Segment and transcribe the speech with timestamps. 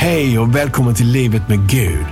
[0.00, 2.06] Hej och välkommen till Livet med Gud.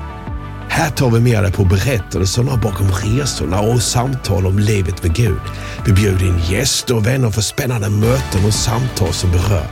[0.68, 5.40] Här tar vi med dig på berättelserna bakom resorna och samtal om livet med Gud.
[5.86, 9.66] Vi bjuder in gäster och vänner för spännande möten och samtal som berör.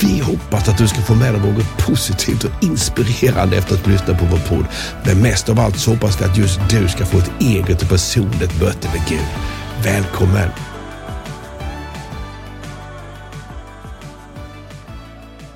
[0.00, 4.14] Vi hoppas att du ska få med dig något positivt och inspirerande efter att lyssna
[4.14, 4.66] på vår podd.
[5.04, 7.88] Men mest av allt så hoppas vi att just du ska få ett eget och
[7.88, 9.26] personligt möte med Gud.
[9.82, 10.75] Välkommen!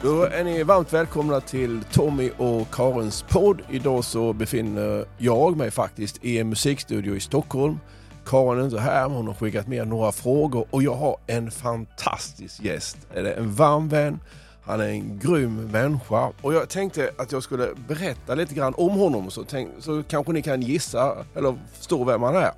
[0.03, 3.63] Då är ni varmt välkomna till Tommy och Karins podd.
[3.71, 7.79] Idag så befinner jag mig faktiskt i en musikstudio i Stockholm.
[8.27, 11.51] Karin är inte här, men hon har skickat med några frågor och jag har en
[11.51, 12.97] fantastisk gäst.
[13.15, 14.21] Det är en varm vän,
[14.63, 18.91] han är en grym människa och jag tänkte att jag skulle berätta lite grann om
[18.91, 22.51] honom så, tänk, så kanske ni kan gissa eller förstå vem han är.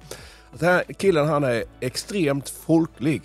[0.58, 3.22] Den här killen han är extremt folklig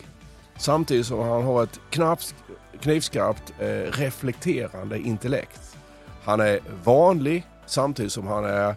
[0.58, 2.36] samtidigt som han har ett knappt
[2.82, 5.78] knivskarpt eh, reflekterande intellekt.
[6.24, 8.76] Han är vanlig samtidigt som han är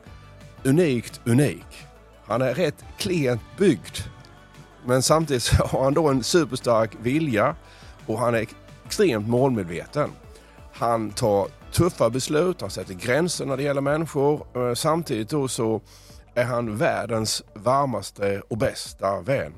[0.65, 1.87] unikt unik.
[2.25, 3.99] Han är rätt klent byggd.
[4.87, 7.57] Men samtidigt så har han då en superstark vilja
[8.07, 8.47] och han är
[8.85, 10.11] extremt målmedveten.
[10.73, 14.47] Han tar tuffa beslut, han sätter gränser när det gäller människor.
[14.55, 15.81] Eh, samtidigt då så
[16.35, 19.53] är han världens varmaste och bästa vän.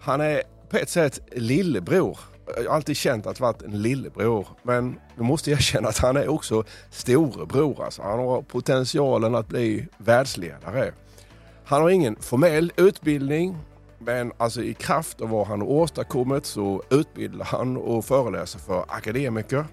[0.00, 2.18] Han är på ett sätt lillebror
[2.56, 4.46] jag har alltid känt att varit en lillebror.
[4.62, 7.84] Men nu måste jag erkänna att han är också storebror.
[7.84, 8.02] Alltså.
[8.02, 10.92] Han har potentialen att bli världsledare.
[11.64, 13.58] Han har ingen formell utbildning.
[13.98, 18.84] Men alltså i kraft av vad han har åstadkommit så utbildar han och föreläser för
[18.88, 19.64] akademiker.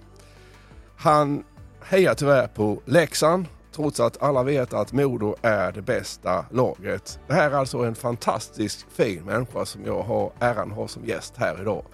[0.98, 1.44] Han
[1.82, 7.20] hejar tyvärr på Leksand trots att alla vet att Modo är det bästa laget.
[7.28, 11.06] Det här är alltså en fantastisk fin människa som jag har äran att ha som
[11.06, 11.86] gäst här idag.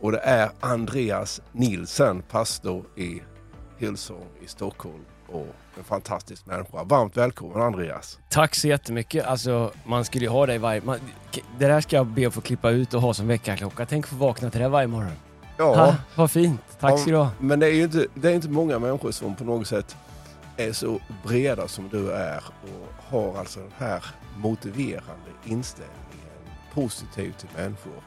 [0.00, 3.22] Och det är Andreas Nilsen, pastor i
[3.78, 5.46] Hillsong i Stockholm och
[5.78, 6.84] en fantastisk människa.
[6.84, 8.18] Varmt välkommen Andreas!
[8.28, 9.26] Tack så jättemycket.
[9.26, 10.80] Alltså, man skulle ju ha dig varje...
[10.80, 10.98] Man,
[11.58, 13.86] det där ska jag be att få klippa ut och ha som väckarklocka.
[13.86, 15.12] Tänk att få vakna till det varje morgon.
[15.56, 15.76] Ja.
[15.76, 16.60] Ha, vad fint.
[16.80, 17.30] Tack ja, ska du ha.
[17.40, 19.96] Men det är ju inte, det är inte många människor som på något sätt
[20.56, 24.04] är så breda som du är och har alltså den här
[24.36, 25.98] motiverande inställningen
[26.74, 28.02] positiv till människor.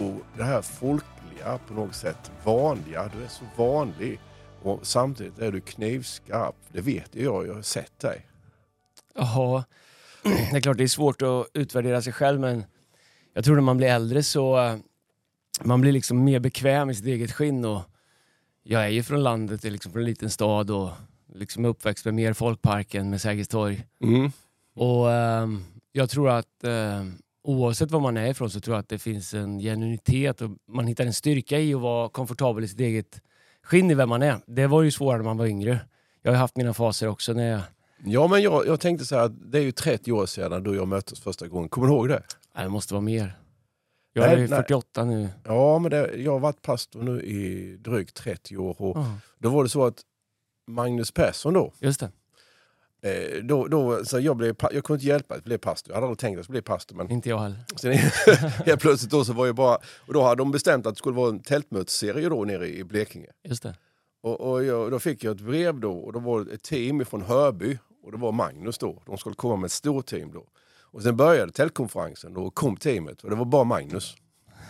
[0.00, 4.20] Och det här folkliga på något sätt, vanliga, du är så vanlig.
[4.62, 6.54] Och samtidigt är du knivskarp.
[6.72, 8.26] Det vet jag, jag har sett dig.
[9.14, 9.64] Jaha,
[10.22, 12.64] det är klart det är svårt att utvärdera sig själv men
[13.34, 14.76] jag tror när man blir äldre så uh,
[15.62, 17.64] man blir liksom mer bekväm i sitt eget skinn.
[17.64, 17.82] Och
[18.62, 20.90] jag är ju från landet, liksom från en liten stad och
[21.34, 23.84] liksom uppväxt med mer folkparken med Sergels torg.
[24.02, 24.32] Mm.
[24.74, 25.60] Och uh,
[25.92, 27.04] jag tror att uh,
[27.42, 30.86] oavsett var man är ifrån så tror jag att det finns en genuinitet och man
[30.86, 33.22] hittar en styrka i att vara komfortabel i sitt eget
[33.62, 34.40] skinn i vem man är.
[34.46, 35.80] Det var ju svårare när man var yngre.
[36.22, 37.60] Jag har haft mina faser också när jag...
[38.04, 40.76] Ja, men jag, jag tänkte så här, det är ju 30 år sedan du och
[40.76, 41.68] jag möttes första gången.
[41.68, 42.22] Kommer du ihåg det?
[42.54, 43.36] Nej, det måste vara mer.
[44.12, 45.16] Jag nej, är 48 nej.
[45.16, 45.28] nu.
[45.44, 48.82] Ja, men det, jag har varit pastor nu i drygt 30 år.
[48.82, 49.14] Och uh.
[49.38, 50.02] Då var det så att
[50.66, 52.10] Magnus Persson då, Just det.
[53.02, 55.90] Eh, då, då, så jag, blev, jag kunde inte hjälpa att bli pastor.
[55.90, 56.96] Jag hade aldrig tänkt att jag skulle bli pastor.
[56.96, 57.58] Men inte jag heller.
[57.76, 57.92] Sen,
[58.66, 59.78] helt plötsligt då så var jag bara...
[60.06, 63.28] Och då hade de bestämt att det skulle vara en tältmötesserie då nere i Blekinge.
[63.44, 63.74] Just det.
[64.22, 67.04] Och, och jag, då fick jag ett brev då och då var det ett team
[67.04, 69.02] från Hörby och det var Magnus då.
[69.06, 70.44] De skulle komma med ett stort team då.
[70.92, 74.16] Och sen började tältkonferensen och kom teamet och det var bara Magnus.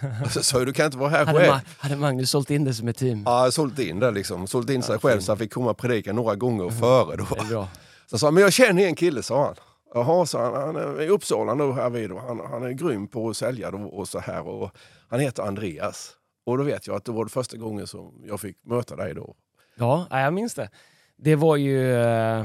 [0.30, 1.52] Så sa du kan inte vara här hade själv.
[1.52, 3.22] Ma hade Magnus sålt in det som ett team?
[3.26, 4.46] Ja, sålt in det liksom.
[4.46, 7.16] Sålt in sig ja, själv så han fick komma och predika några gånger före
[7.50, 7.68] då.
[8.10, 9.54] Så sa men jag känner en kille, sa han.
[9.94, 13.08] Jaha, sa han, han är i Uppsala nu här vid och han, han är grym
[13.08, 14.48] på att sälja då, och så här.
[14.48, 14.70] Och
[15.08, 16.12] han heter Andreas.
[16.44, 19.14] Och då vet jag att det var det första gången som jag fick möta dig
[19.14, 19.34] då.
[19.74, 20.70] Ja, jag minns det.
[21.16, 21.94] Det var ju...
[21.94, 22.44] Eh,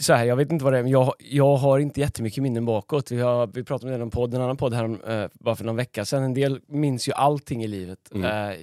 [0.00, 2.64] så här, jag vet inte vad det är, men jag, jag har inte jättemycket minnen
[2.64, 3.10] bakåt.
[3.10, 5.56] Vi, har, vi pratade med det i en podd, en annan podd här eh, bara
[5.56, 6.22] för någon vecka sedan.
[6.22, 8.12] En del minns ju allting i livet.
[8.14, 8.50] Mm.
[8.50, 8.56] Eh,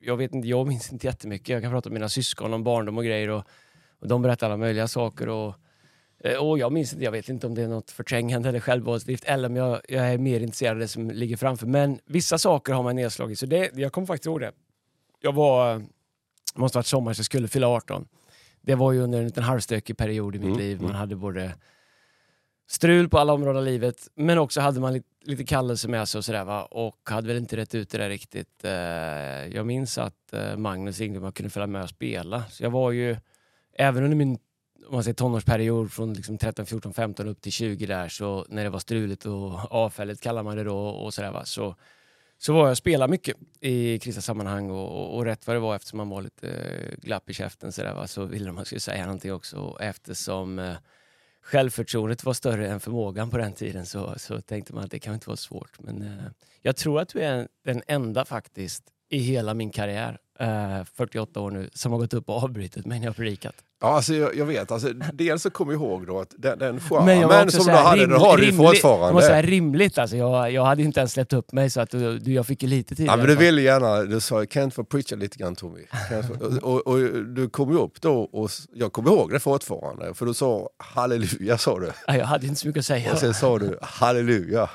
[0.00, 1.48] jag vet inte, jag minns inte jättemycket.
[1.48, 3.28] Jag kan prata med mina syskon om barndom och grejer.
[3.28, 3.44] Och,
[4.02, 5.28] och de berättar alla möjliga saker.
[5.28, 5.54] Och,
[6.24, 9.24] eh, och jag minns inte, jag vet inte om det är något förträngande eller självvåldsdrift
[9.24, 11.66] eller om jag, jag, är mer intresserad av det som ligger framför.
[11.66, 13.38] Men vissa saker har man nedslagit.
[13.38, 14.52] Så det, jag kommer faktiskt ihåg det.
[15.20, 15.82] Jag var,
[16.54, 18.08] måste varit sommar så jag skulle fylla 18.
[18.60, 20.58] Det var ju under en liten halvstökig period i mitt mm.
[20.58, 20.76] liv.
[20.76, 20.98] Man mm.
[20.98, 21.54] hade både
[22.66, 26.18] strul på alla områden av livet, men också hade man lite, lite kallelse med sig
[26.18, 26.64] och sådär va.
[26.64, 28.64] Och hade väl inte rätt ut det där riktigt.
[28.64, 28.72] Eh,
[29.56, 32.44] jag minns att eh, Magnus ringde om jag kunde följa med och spela.
[32.50, 33.16] Så jag var ju
[33.74, 34.38] även under min
[34.86, 38.64] om man säger tonårsperiod från liksom 13, 14, 15 upp till 20 där så när
[38.64, 41.76] det var struligt och avfälligt kallar man det då och sådär va så,
[42.38, 45.60] så var jag och spelade mycket i kristna sammanhang och, och, och rätt vad det
[45.60, 48.50] var eftersom man var lite eh, glapp i käften så, där, va, så ville de
[48.50, 49.56] att man skulle säga någonting också.
[49.56, 50.74] Och eftersom eh,
[51.42, 55.14] självförtroendet var större än förmågan på den tiden så, så tänkte man att det kan
[55.14, 55.80] inte vara svårt.
[55.80, 56.30] Men eh,
[56.62, 61.50] jag tror att du är den enda faktiskt i hela min karriär, eh, 48 år
[61.50, 63.54] nu, som har gått upp och avbrutit mig när jag predikat.
[63.80, 64.70] Ja, alltså jag, jag vet.
[64.70, 68.20] Alltså, dels så kommer jag ihåg då att den, den charmen som du hade, den
[68.20, 69.12] har du rimlig- Jag fortfarande.
[69.12, 70.16] måste säga rimligt alltså.
[70.16, 72.94] Jag, jag hade inte ens släppt upp mig så att du, jag fick ju lite
[72.94, 73.06] tid.
[73.06, 75.80] Ja, men du ville gärna, du sa kan jag inte få preacha lite grann Tommy?
[76.62, 80.26] Och, och, och du kom ju upp då och jag kommer ihåg det fortfarande för
[80.26, 81.90] du sa halleluja sa du.
[82.06, 83.12] Ja, jag hade inte så mycket att säga.
[83.12, 84.70] Och sen sa du halleluja.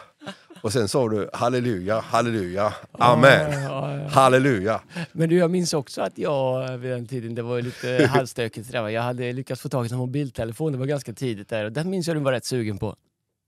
[0.62, 3.97] Och sen sa du halleluja, halleluja, amen, ja, ja.
[4.10, 4.82] Halleluja.
[5.12, 8.74] Men du, jag minns också att jag vid den tiden, det var lite halvstökigt.
[8.74, 8.92] va.
[8.92, 11.66] Jag hade lyckats få tag i en mobiltelefon, det var ganska tidigt där.
[11.66, 12.96] Och den minns jag du var rätt sugen på.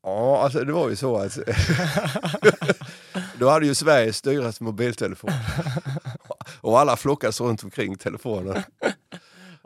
[0.04, 1.36] Ja, alltså det var ju så att
[3.40, 5.32] du hade ju Sveriges dyraste mobiltelefon.
[6.62, 8.64] Och alla flockades runt omkring telefonen.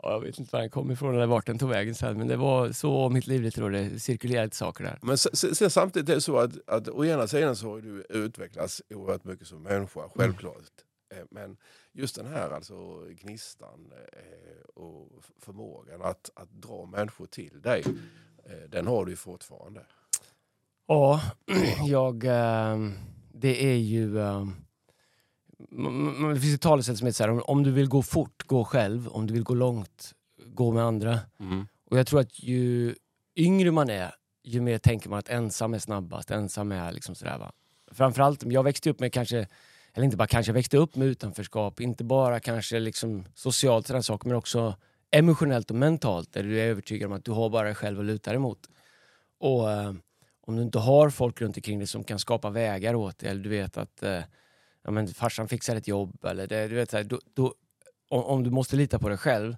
[0.04, 2.18] Ja, jag vet inte var den kom ifrån eller vart den tog vägen sen.
[2.18, 3.68] Men det var så mitt liv lite då.
[3.68, 4.98] Det cirkulerade saker där.
[5.02, 8.82] Men sen, samtidigt är det så att, att å ena sidan så har du utvecklats
[8.94, 10.56] oerhört mycket som människa, självklart.
[11.14, 11.56] Eh, Men
[11.92, 15.08] just den här alltså gnistan eh, och
[15.38, 17.82] förmågan att, att dra människor till dig,
[18.44, 19.86] eh, den har du ju fortfarande.
[20.86, 21.20] Ja,
[21.86, 22.18] jag...
[23.32, 24.18] det är ju...
[26.34, 28.64] det finns ett talesätt som heter så här, om, om du vill gå fort, gå
[28.64, 29.08] själv.
[29.08, 30.14] Om du vill gå långt,
[30.46, 31.18] gå med andra.
[31.90, 32.94] Och jag tror att ju
[33.36, 34.14] yngre man är,
[34.44, 36.30] ju mer tänker man att ensam är snabbast.
[36.30, 37.52] Ensam är liksom sådär va.
[37.92, 39.46] Framförallt, jag växte upp med kanske,
[39.92, 41.80] eller inte bara kanske, jag växte upp med utanförskap.
[41.80, 44.74] Inte bara kanske liksom socialt sådana saker, men också
[45.10, 46.32] emotionellt och mentalt.
[46.32, 48.68] Där du är övertygad om att du har bara dig själv att luta dig mot.
[49.38, 49.92] Och eh,
[50.40, 53.42] om du inte har folk runt omkring dig som kan skapa vägar åt dig, eller
[53.42, 54.20] du vet att eh,
[54.84, 57.54] ja, men farsan fixar ett jobb, eller det, du vet, så här, då, då,
[58.08, 59.56] om, om du måste lita på dig själv,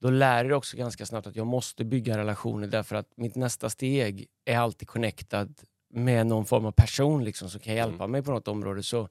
[0.00, 3.34] då lär du dig också ganska snabbt att jag måste bygga relationer därför att mitt
[3.34, 5.54] nästa steg är alltid connectad
[5.90, 8.82] med någon form av person liksom, som kan hjälpa mig på något område.
[8.82, 9.08] Så,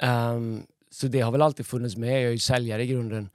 [0.00, 2.08] ehm, så det har väl alltid funnits med.
[2.08, 3.30] Jag är ju säljare i grunden.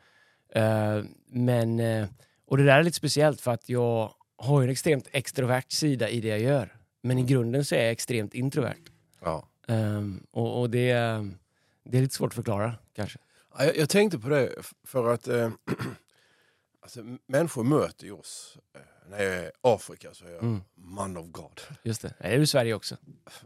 [0.56, 2.08] Eh, men, eh,
[2.48, 6.10] och det där är lite speciellt för att jag har ju en extremt extrovert sida
[6.10, 6.76] i det jag gör.
[7.04, 8.92] Men i grunden så är jag extremt introvert.
[9.22, 9.48] Ja.
[9.72, 10.94] Ehm, och och det,
[11.84, 13.20] det är lite svårt att förklara kanske.
[13.58, 14.54] Ja, Jag, jag tänkte på det
[14.84, 15.52] för att eh,
[16.82, 18.58] alltså, människor möter ju oss.
[18.76, 20.62] Eh, när jag är i Afrika så är jag Mm.
[20.76, 21.62] man of God.
[21.84, 22.14] Just det.
[22.20, 22.96] Det är du i Sverige också.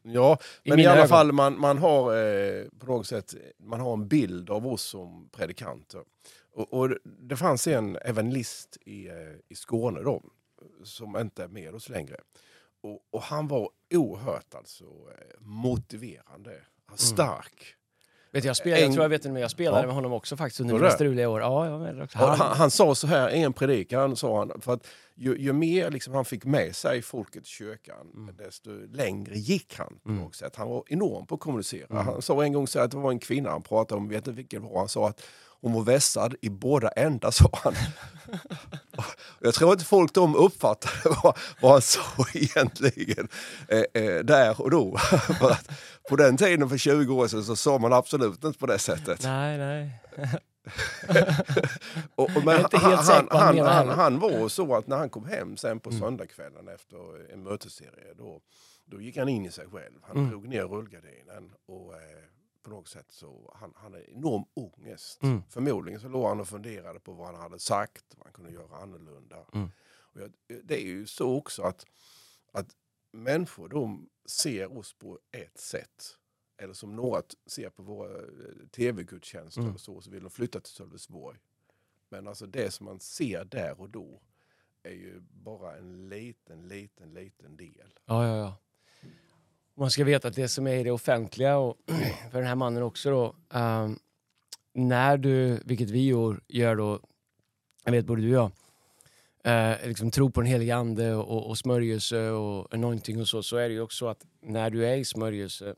[0.03, 1.07] Ja, I men i alla ögon.
[1.09, 5.29] fall man, man har eh, på något sätt man har en bild av oss som
[5.31, 6.01] predikanter.
[6.53, 9.13] Och, och det fanns en evangelist i, eh,
[9.49, 10.23] i Skåne då,
[10.83, 12.15] som inte är med oss längre.
[12.85, 16.51] Och, och han var oerhört alltså, eh, motiverande,
[16.95, 17.75] stark.
[18.31, 19.85] Vet du, jag, spelade, jag En- tror jag vet inte, men jag spelade Ja.
[19.85, 21.41] med honom också faktiskt under mina struliga år.
[21.41, 22.17] Ja, jag med också.
[22.17, 25.53] Han, Han, han sa så här i en predikan, sa han, för att ju, ju
[25.53, 28.35] mer liksom han fick med sig folket i kyrkan, Mm.
[28.37, 30.31] desto längre gick han på Mm.
[30.31, 30.55] sätt.
[30.55, 31.87] Han var enorm på att kommunicera.
[31.89, 32.05] Mm.
[32.05, 34.31] Han sa en gång så att det var en kvinna han pratade om, vet inte
[34.31, 35.21] vilken var, han sa att
[35.65, 37.73] hon var vässad i båda ändar, sa han.
[39.39, 42.01] Jag tror inte folk de uppfattade vad, vad han sa
[42.33, 43.27] egentligen
[43.67, 44.97] eh, eh, där och då.
[46.09, 49.23] På den tiden för 20 år sedan så sa man absolut inte på det sättet.
[49.23, 50.01] nej, nej.
[52.15, 55.57] Och, och, men han, han, han han, han var så att när han kom hem
[55.57, 56.01] sen på Mm.
[56.01, 58.39] söndagskvällen efter en mötesserie då,
[58.85, 59.93] då gick han in i sig själv.
[60.01, 60.29] Han Mm.
[60.29, 61.99] drog ner rullgardinen och eh,
[62.65, 65.23] på något sätt så han hade enorm ångest.
[65.23, 65.43] Mm.
[65.49, 68.77] Förmodligen så låg han och funderade på vad han hade sagt, vad han kunde göra
[68.77, 69.45] annorlunda.
[69.53, 69.69] Mm.
[69.97, 71.85] Och jag, det är ju så också att,
[72.51, 72.75] att
[73.11, 76.17] människor de ser oss på ett sätt.
[76.57, 79.73] Eller som några ser på våra eh, tv-gudstjänster Mm.
[79.73, 81.39] och så, så vill de flytta till Sölvesborg.
[82.09, 84.21] Men alltså det som man ser där och då
[84.83, 87.99] är ju bara en liten, liten, liten del.
[88.05, 88.57] Ja, ja, ja.
[89.77, 91.77] Man ska veta att det som är i det offentliga och
[92.31, 93.35] för den här mannen också då.
[93.59, 93.99] um,
[94.73, 96.99] när du, vilket vi gör, gör då,
[97.85, 98.51] jag vet både du och
[99.43, 103.43] jag, eh, liksom tror på den helige ande och, och smörjelse och anointing och så,
[103.43, 105.75] så är det ju också att när du är i smörjelse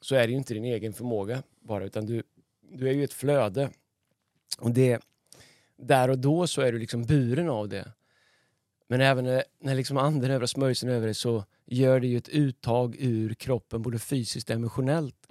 [0.00, 2.22] så är det ju inte din egen förmåga bara, utan du,
[2.72, 3.70] du är ju ett flöde.
[4.58, 5.00] Och det,
[5.76, 7.92] där och då så är du liksom buren av det.
[8.88, 12.16] Men även när, när liksom anden över och smörjelsen över dig så gör det ju
[12.16, 15.26] ett uttag ur kroppen både fysiskt och emotionellt.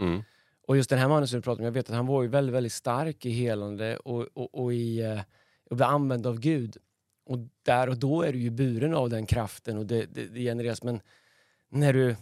[0.67, 2.27] Och just den här mannen som du pratar om, jag vet att han var ju
[2.27, 5.19] väldigt, väldigt stark i helande och, och, och i eh,
[5.69, 6.77] att bli använd av Gud.
[7.25, 10.39] Och där och då är du ju buren av den kraften och det, det, det
[10.39, 10.83] genereras.
[10.83, 10.99] Men
[11.69, 12.15] när du,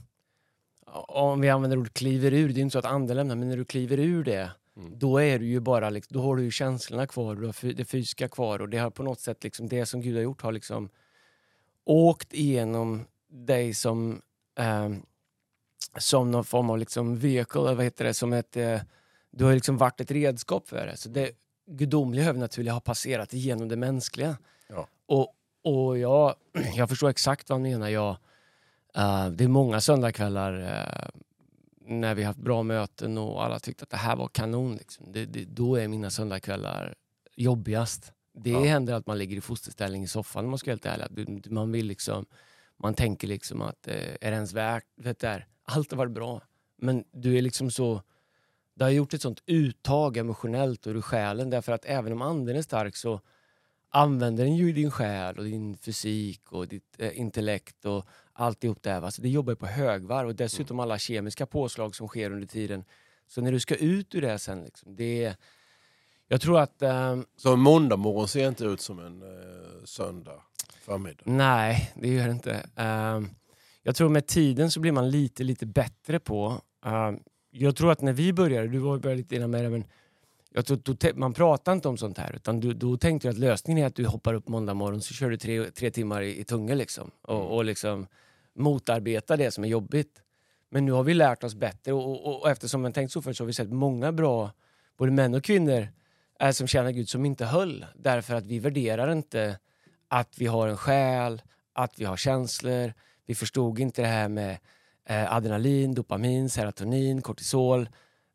[1.08, 3.58] om vi använder ordet kliver ur, det är inte så att anden lämnar, men när
[3.58, 5.00] du kliver ur det, Mm.
[5.00, 7.86] då är du ju bara, liksom, då har du ju känslorna kvar, du har det
[7.86, 10.52] fysiska kvar och det har på något sätt, liksom, det som Gud har gjort har
[10.52, 10.90] liksom
[11.86, 14.22] åkt igenom dig som,
[14.60, 15.02] ehm,
[15.98, 18.82] som någon form av liksom vehicle, eller vad heter det, som ett, eh,
[19.32, 20.98] du har liksom varit ett redskap för det.
[20.98, 21.32] Så det
[21.68, 24.38] gudomliga övernaturliga har passerat igenom det mänskliga.
[24.68, 24.88] Ja.
[25.06, 26.36] Och, och jag,
[26.75, 27.90] jag förstår exakt vad han menar.
[27.90, 28.18] Jag,
[28.96, 31.22] eh, det är många söndagskvällar eh,
[31.86, 34.75] när vi haft bra möten och alla tyckte att det här var kanon.
[34.75, 35.12] Liksom.
[35.12, 36.96] Det, det, då är mina söndagskvällar
[37.36, 38.13] jobbigast.
[38.34, 38.63] Det Ja.
[38.63, 41.42] händer att man ligger i fosterställning i soffan om man ska vara helt ärlig.
[41.44, 42.25] Du- Man vill liksom,
[42.78, 46.12] man tänker liksom att eh, är det ens värt, vet du, där, allt har varit
[46.12, 46.42] bra.
[46.78, 48.02] Men du är liksom så,
[48.75, 52.56] det har gjort ett sånt uttag emotionellt och ur själen därför att även om anden
[52.56, 53.22] är stark så
[53.90, 58.90] använder den ju din själ och din fysik och ditt eh, intellekt och alltihop det
[58.92, 59.00] här.
[59.02, 59.12] va.
[59.12, 62.84] Så det jobbar på högvarv och dessutom alla kemiska påslag som sker under tiden.
[63.28, 65.36] Så när du ska ut ur det sen, liksom, det är,
[66.27, 70.42] jag tror att ehm, Så en måndag morgon ser inte ut som en eh, söndag
[70.86, 71.22] förmiddag.
[71.24, 72.70] Nej, det gör det inte.
[72.75, 73.30] Ehm,
[73.84, 76.62] jag tror med tiden så blir man lite, lite bättre på...
[76.86, 77.20] ehm,
[77.51, 79.84] jag tror att när vi började, du var började lite innan mig, men
[80.50, 82.36] jag tror, då, man pratar inte om sånt här.
[82.36, 85.13] Utan du, då tänkte jag att lösningen är att du hoppar upp måndag morgon så
[85.13, 87.12] kör du tre, tre timmar i, i tunga liksom.
[87.22, 88.08] Och, och liksom
[88.56, 90.22] motarbetar det som är jobbigt.
[90.70, 93.38] Men nu har vi lärt oss bättre och, och, och eftersom man tänkt så förut
[93.38, 94.51] så har vi sett många bra,
[94.98, 95.88] både män och kvinnor,
[96.52, 97.86] som tjänar Gud som inte höll.
[97.96, 99.60] Därför att vi värderar inte
[100.08, 101.42] att vi har en själ,
[101.74, 102.94] att vi har känslor.
[103.25, 104.58] Vi förstod inte det här med
[105.06, 107.90] eh, adrenalin, dopamin, serotonin, kortisol.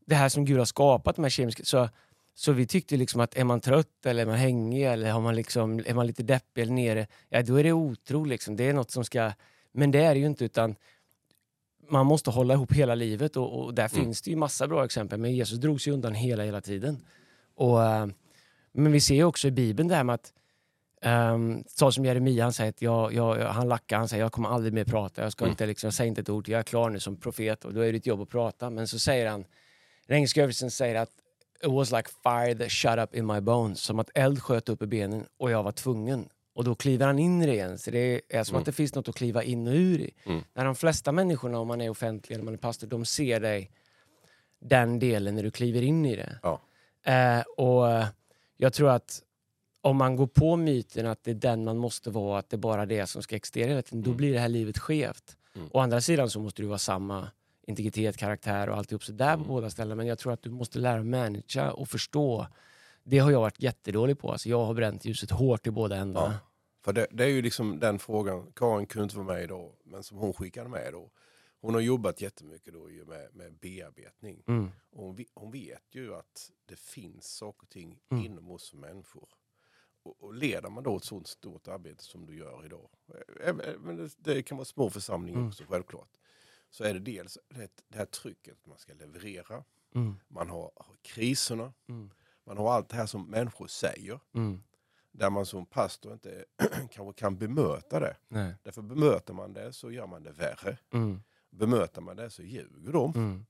[0.07, 1.65] Det här som Gud har skapat, de här kemiska...
[1.65, 1.89] Så,
[2.35, 5.37] så vi tyckte liksom att är man trött eller är man hängig eller har man
[5.37, 8.57] liksom, är man lite deppig eller nere, ja då är det otro liksom.
[8.57, 9.33] Det är något som ska...
[9.73, 10.77] Men det är det ju inte utan
[11.91, 14.05] man måste hålla ihop hela livet och, och där Mm.
[14.05, 15.19] finns det ju massa bra exempel.
[15.19, 17.05] Men Jesus drog sig undan hela, hela tiden.
[17.59, 18.07] Och, eh,
[18.73, 20.33] men vi ser ju också i Bibeln det här med att
[21.03, 24.49] Um, så som Jeremia, han säger att jag, jag- han lackar, han säger jag kommer
[24.49, 25.51] aldrig mer prata, jag, ska Mm.
[25.53, 27.81] inte, liksom, jag säger inte ett ord, jag är klar nu som profet och då
[27.81, 28.71] är det ditt jobb att prata.
[28.71, 29.45] Men så säger han,
[30.07, 31.11] den engelska översättningen säger att
[31.65, 34.83] it was like fire that shut up in my bones, som att eld sköt upp
[34.83, 36.29] i benen och jag var tvungen.
[36.55, 38.61] Och då kliver han in i det igen, så det är som Mm.
[38.61, 40.11] att det finns något att kliva in och ur i.
[40.25, 40.43] Mm.
[40.55, 43.71] När de flesta människorna, om man är offentlig eller man är pastor, de ser dig
[44.61, 46.39] den delen när du kliver in i det.
[46.43, 46.61] Ja.
[47.09, 48.05] Eh, och
[48.57, 49.23] jag tror att
[49.81, 52.59] om man går på myten att det är den man måste vara, att det är
[52.59, 54.17] bara det som ska existera hela tiden, då Mm.
[54.17, 55.37] blir det här livet skevt.
[55.57, 55.69] Mm.
[55.73, 57.29] Å andra sidan så måste du vara samma
[57.67, 59.49] integritet, karaktär och alltihop så där på Mm.
[59.49, 59.95] båda ställena.
[59.95, 62.47] Men jag tror att du måste lära dig managera och förstå.
[63.05, 64.33] Det har jag varit jättedålig på.
[64.33, 66.33] Alltså jag har bränt ljuset hårt i båda ändarna.
[66.33, 66.39] Ja.
[66.85, 70.03] För det, det är ju liksom den frågan, Karin kunde inte vara med idag, men
[70.03, 71.11] som hon skickade med då.
[71.61, 74.43] Hon har jobbat jättemycket då ju med, med bearbetning.
[74.47, 74.71] Mm.
[74.91, 78.25] Och hon, hon vet ju att det finns saker och ting Mm.
[78.25, 79.29] inom oss människor.
[80.03, 82.91] Och, och leder man då ett sådant stort arbete som du gör idag,
[83.41, 85.49] eh, eh, men det, det kan vara små församlingar Mm.
[85.49, 86.09] också självklart,
[86.71, 90.15] så är det dels det, det här trycket att man ska leverera, Mm.
[90.29, 92.11] man har, har kriserna, Mm.
[92.45, 94.63] man har allt det här som människor säger, Mm.
[95.13, 96.45] där man som pastor inte
[96.91, 98.17] kanske kan bemöta det.
[98.29, 98.55] Nej.
[98.63, 100.79] Därför bemöter man det så gör man det värre.
[100.93, 101.23] Mm.
[101.59, 103.13] Bemöter man det så ljuger de.
[103.15, 103.47] Mm.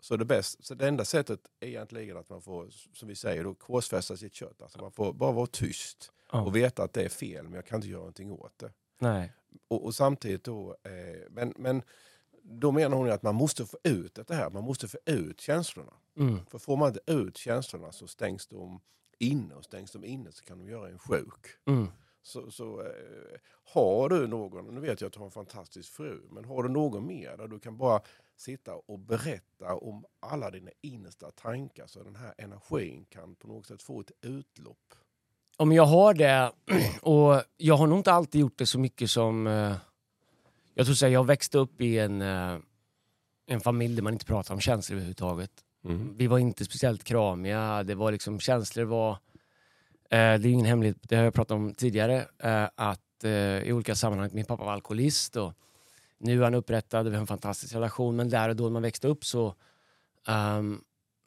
[0.00, 3.44] Så det, bäst, så det enda sättet är egentligen att man får, som vi säger,
[3.44, 4.62] då, korsfästa sitt kött.
[4.62, 6.42] Alltså man får bara vara tyst Ja.
[6.42, 8.72] och veta att det är fel, men jag kan inte göra någonting åt det.
[8.98, 9.32] Nej.
[9.68, 11.82] Och, och samtidigt då, eh, men, men
[12.42, 15.92] då menar hon att man måste få ut det här, man måste få ut känslorna.
[16.16, 16.46] Mm.
[16.46, 18.80] För får man inte ut känslorna så stängs de
[19.18, 21.46] inne och stängs de inne så kan de göra en sjuk.
[21.66, 21.88] Mm.
[22.28, 23.40] Så, så eh,
[23.74, 26.68] har du någon, nu vet jag att du har en fantastisk fru, men har du
[26.68, 28.00] någon mer där du kan bara
[28.36, 33.66] sitta och berätta om alla dina innersta tankar så den här energin kan på något
[33.66, 34.94] sätt få ett utlopp.
[35.56, 36.52] Om jag har det,
[37.02, 39.46] och jag har nog inte alltid gjort det så mycket som...
[39.46, 39.76] Eh,
[40.74, 42.58] jag tror säga, jag växte upp i en, eh,
[43.46, 45.64] en familj där man inte pratar om känslor överhuvudtaget.
[46.16, 49.18] Vi var inte speciellt kramiga, det var liksom, känslor var...
[50.10, 53.30] Eh, det är ingen hemlighet, det har jag pratat om tidigare, eh, att eh,
[53.62, 55.52] i olika sammanhang, min pappa var alkoholist och
[56.18, 58.70] nu är han upprättad, och vi har en fantastisk relation, men där och då när
[58.70, 59.54] man växte upp så...
[60.28, 60.84] um,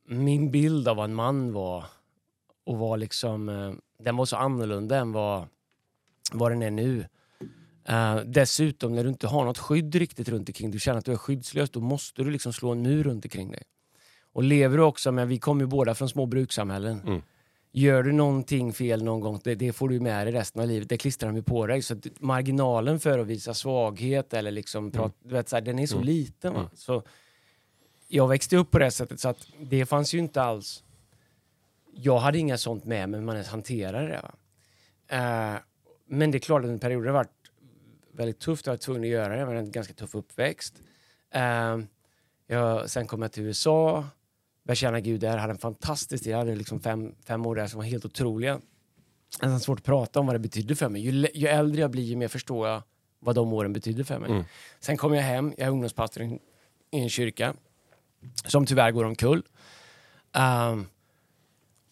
[0.08, 1.86] min bild av vad en man var
[2.66, 5.48] och var liksom, eh, den var så annorlunda än vad,
[6.32, 7.06] vad den är nu.
[7.90, 11.12] Uh, dessutom när du inte har något skydd riktigt runt omkring, du känner att du
[11.12, 13.64] är skyddslös, då måste du liksom slå en mur runt omkring dig.
[14.34, 17.02] Och lever du också med, vi kommer ju båda från små brukssamhällen.
[17.02, 17.22] Mm.
[17.74, 20.90] Gör du någonting fel någon gång, det, det får du med dig resten av livet.
[20.90, 21.82] Det klistrar de ju på dig.
[21.82, 25.88] Så marginalen för att visa svaghet eller liksom prata, du vet, så här, den är
[25.88, 26.06] så Mm.
[26.08, 26.54] liten.
[26.54, 26.60] Va?
[26.60, 26.72] Mm.
[26.74, 27.04] Så
[28.08, 30.84] jag växte upp på det sättet så att det fanns ju inte alls...
[31.94, 34.22] Jag hade inga sånt med mig, men man hanterade det.
[34.24, 34.32] Va?
[35.08, 35.60] Eh,
[36.08, 37.52] men det är klart att en period har varit
[38.14, 38.66] väldigt tufft.
[38.66, 39.40] Jag var tvungen att göra det.
[39.40, 40.76] Jag hade en ganska tuff uppväxt.
[41.34, 41.78] Eh,
[42.48, 44.06] jag, sen kom jag till USA.
[44.64, 45.38] Började tjäna Gud där.
[45.38, 46.34] Hade en fantastisk tid.
[46.34, 48.62] Jag hade liksom fem, fem år där som var helt otroliga.
[49.40, 51.02] Det är svårt att prata om vad det betydde för mig.
[51.02, 52.84] Ju, ju äldre jag blir, ju mer förstår jag
[53.20, 54.32] vad de åren betydde för mig.
[54.32, 54.44] Mm.
[54.80, 55.54] Sen kom jag hem.
[55.58, 56.40] Jag är ungdomspastor i en,
[56.92, 57.54] i en kyrka
[58.46, 59.44] som tyvärr går omkull.
[60.72, 60.88] Um,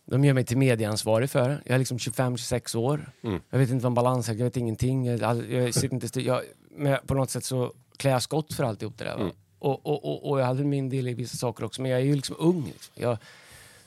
[0.05, 1.61] de gör mig till medieansvarig för det.
[1.65, 3.11] Jag är liksom 25-26 år.
[3.21, 3.41] Mm.
[3.49, 5.05] Jag vet inte vad en balansakt jag vet ingenting.
[5.05, 8.97] Jag, jag sitter inte jag, men på något sätt så klär jag skott för alltihop
[8.97, 9.15] det där.
[9.15, 9.31] Mm.
[9.59, 12.05] Och, och, och, och jag hade min del i vissa saker också, men jag är
[12.05, 12.65] ju liksom ung.
[12.65, 12.93] Liksom.
[12.95, 13.17] Jag,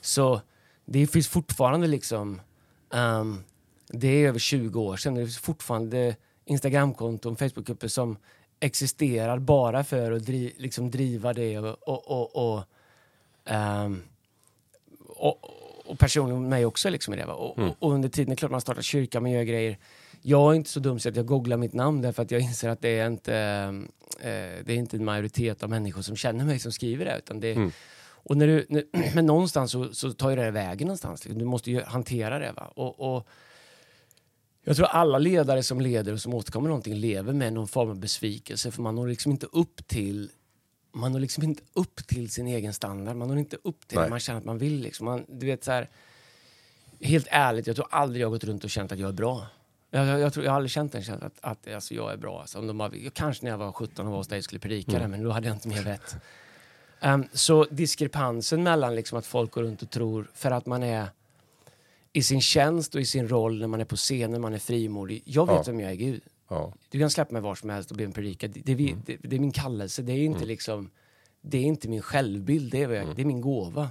[0.01, 0.41] så
[0.85, 2.41] det finns fortfarande liksom...
[2.95, 3.45] ehm,
[3.89, 5.15] det är över 20 år sedan.
[5.15, 8.17] Det finns fortfarande Instagramkonton, Facebookgrupper som
[8.61, 12.63] existerar bara för att dri, liksom driva det och, och, och,
[13.45, 14.03] ehm,
[15.09, 15.39] och,
[15.85, 17.25] och personligen mig också liksom i det.
[17.25, 17.71] Och, Mm.
[17.71, 19.79] och, och under tiden, det är klart man startar kyrka, man gör grejer.
[20.23, 22.69] Jag är inte så dum så att jag googlar mitt namn därför att jag inser
[22.69, 23.35] att det är inte,
[24.21, 27.19] eh, det är inte en majoritet av människor som känner mig som skriver det.
[27.19, 27.73] Utan det Mm.
[28.25, 31.25] och när du, när, men någonstans så, så tar ju det vägen någonstans.
[31.25, 31.39] liksom.
[31.39, 32.53] Du måste ju hantera det.
[32.53, 32.73] Va?
[32.77, 33.29] Och, och
[34.65, 37.99] jag tror alla ledare som leder och som återkommer någonting lever med någon form av
[37.99, 40.31] besvikelse för man når liksom inte upp till
[40.95, 43.17] man når liksom inte upp till sin egen standard.
[43.17, 44.07] Man når inte upp till Nej.
[44.07, 44.81] det man känner att man vill.
[44.81, 45.05] Liksom.
[45.05, 45.91] Man, du vet, så här,
[47.01, 49.47] helt ärligt, jag tror aldrig jag har gått runt och känt att jag är bra.
[49.95, 52.17] Jag, jag, jag, tror, jag har aldrig känt den känslan att, att alltså, jag är
[52.17, 52.41] bra.
[52.41, 54.59] Alltså, om de har, jag, kanske när jag var 17 och var hos dig skulle
[54.59, 56.17] predika det, men då hade jag inte mer vett.
[57.03, 61.07] Um, så diskrepansen mellan liksom att folk går runt och tror, för att man är
[62.13, 64.59] i sin tjänst och i sin roll när man är på scen, när man är
[64.59, 65.23] frimodig.
[65.25, 65.63] Jag vet Ja.
[65.67, 66.23] vem jag är, Gud.
[66.49, 66.73] Ja.
[66.89, 68.49] Du kan släppa mig var som helst och be en predika.
[68.49, 70.03] Det, det, är vi- det, det är min kallelse.
[70.03, 70.91] Det är inte liksom...
[71.45, 72.73] Det är inte min självbild.
[72.73, 73.89] Det är, jag, det är min gåva.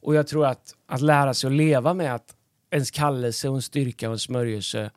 [0.00, 2.34] Och jag tror att, att lära sig att leva med att
[2.70, 4.90] ens kallelse och en styrka och en smörjelse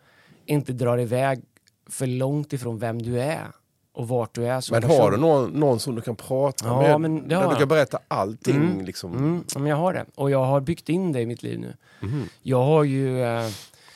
[0.45, 1.41] inte drar iväg
[1.89, 3.47] för långt ifrån vem du är
[3.93, 4.99] och vart du är Men person.
[5.01, 7.01] har du någon, någon som du kan prata Ja, med?
[7.01, 8.55] men det där du kan berätta allting?
[8.55, 8.85] Mm.
[8.85, 9.13] Liksom.
[9.17, 10.05] Mm, men jag har det.
[10.15, 11.73] Och jag har byggt in det i mitt liv nu.
[11.99, 12.29] Mhm.
[12.41, 13.49] Jag har ju eh,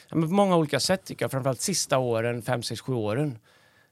[0.10, 3.38] på många olika sätt tycker jag, framförallt sista åren, 5, 6, 7 åren.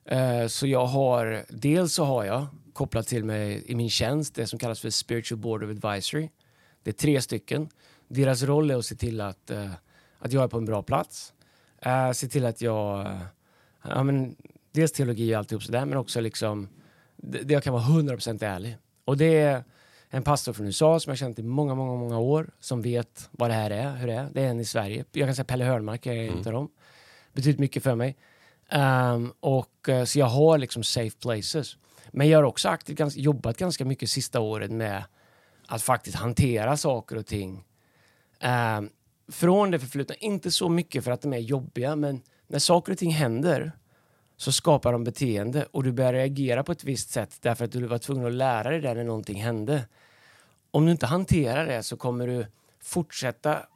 [0.05, 4.47] Eh, så jag har, dels så har jag kopplat till mig i min tjänst det
[4.47, 6.29] som kallas för Spiritual Board of Advisory.
[6.84, 7.69] Det är tre stycken.
[8.13, 9.71] Deras roll är att se till att, eh,
[10.19, 11.34] att jag är på en bra plats.
[11.82, 13.21] Eh, se till att jag, eh,
[13.84, 14.36] ja men
[14.71, 16.69] dels teologi och alltihop sådär, men också liksom,
[17.15, 18.78] det, jag kan vara 100% ärlig.
[19.06, 19.63] Och det är
[20.10, 23.49] en pastor från USA som jag känt i många, många, många år som vet vad
[23.49, 24.30] det här är, hur det är.
[24.34, 25.06] Det är en i Sverige.
[25.12, 26.69] Jag kan säga Pelle Hörnmark är en av dem.
[27.34, 28.17] Betyder mycket för mig.
[28.69, 31.78] Ehm, och, eh, så jag har liksom safe places.
[32.12, 35.04] Men jag har också aktivt jobbat ganska mycket sista året med
[35.67, 37.63] att faktiskt hantera saker och ting.
[38.43, 38.89] Ehm,
[39.32, 42.97] från det förflutna, inte så mycket för att de är jobbiga, men när saker och
[42.97, 43.71] ting händer
[44.38, 47.86] så skapar de beteende och du börjar reagera på ett visst sätt därför att du
[47.88, 49.86] var tvungen att lära dig det när någonting hände.
[50.71, 52.45] Om du inte hanterar det så kommer du
[52.84, 53.67] fortsätta att